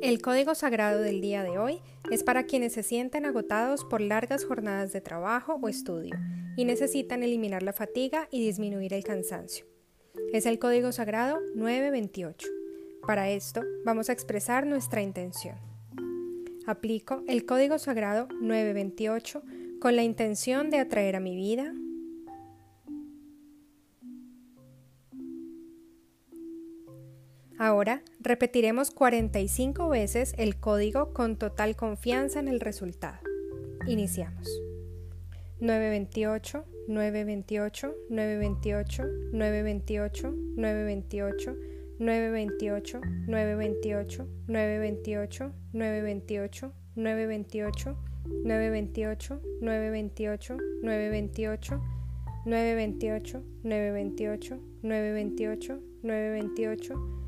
El 0.00 0.22
código 0.22 0.54
sagrado 0.54 1.00
del 1.00 1.20
día 1.20 1.42
de 1.42 1.58
hoy 1.58 1.80
es 2.12 2.22
para 2.22 2.44
quienes 2.44 2.72
se 2.72 2.84
sienten 2.84 3.26
agotados 3.26 3.84
por 3.84 4.00
largas 4.00 4.44
jornadas 4.44 4.92
de 4.92 5.00
trabajo 5.00 5.58
o 5.60 5.68
estudio 5.68 6.14
y 6.56 6.64
necesitan 6.64 7.24
eliminar 7.24 7.64
la 7.64 7.72
fatiga 7.72 8.28
y 8.30 8.44
disminuir 8.44 8.94
el 8.94 9.02
cansancio. 9.02 9.66
Es 10.32 10.46
el 10.46 10.60
código 10.60 10.92
sagrado 10.92 11.40
928. 11.56 12.48
Para 13.06 13.28
esto 13.30 13.62
vamos 13.84 14.08
a 14.08 14.12
expresar 14.12 14.66
nuestra 14.66 15.02
intención. 15.02 15.56
Aplico 16.66 17.24
el 17.26 17.44
código 17.44 17.78
sagrado 17.78 18.28
928 18.40 19.42
con 19.80 19.96
la 19.96 20.04
intención 20.04 20.70
de 20.70 20.78
atraer 20.78 21.16
a 21.16 21.20
mi 21.20 21.34
vida 21.34 21.74
Ahora 27.58 28.02
repetiremos 28.20 28.92
45 28.92 29.88
veces 29.88 30.32
el 30.38 30.60
código 30.60 31.12
con 31.12 31.36
total 31.36 31.74
confianza 31.74 32.38
en 32.38 32.46
el 32.46 32.60
resultado. 32.60 33.18
Iniciamos. 33.88 34.48
928, 35.58 36.64
928, 36.86 37.94
928, 38.10 39.04
928, 39.32 40.30
928, 40.52 41.56
928, 41.98 43.00
928, 43.26 43.26
928, 43.26 44.26
928, 44.46 45.50
928, 46.86 47.84
928, 48.06 48.22
928, 48.40 50.22
928, 50.84 51.82
928, 52.44 53.42
928, 53.64 54.60
928, 54.82 55.80
928, 56.02 57.27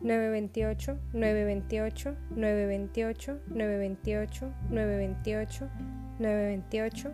928, 0.00 0.98
928, 1.12 2.16
928, 2.30 3.40
928, 3.50 4.52
928, 6.18 7.12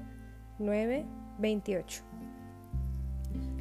928. 0.59 2.05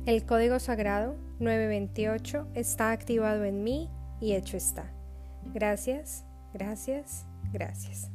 El 0.06 0.26
código 0.26 0.60
sagrado 0.60 1.16
928 1.40 2.48
está 2.56 2.92
activado 2.92 3.46
en 3.46 3.64
mí 3.64 3.90
y 4.20 4.34
hecho 4.34 4.58
está. 4.58 4.92
Gracias, 5.54 6.26
gracias, 6.54 7.26
gracias. 7.52 8.10